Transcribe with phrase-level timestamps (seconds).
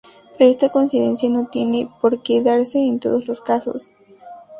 [0.35, 3.91] Pero esta coincidencia no tiene porque darse en todos los casos.